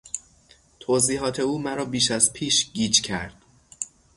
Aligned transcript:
توضیحات 0.79 1.39
او 1.39 1.59
مرا 1.61 1.85
بیش 1.85 2.11
از 2.11 2.33
پیش 2.33 2.71
گیج 2.73 3.01
کرد. 3.01 3.41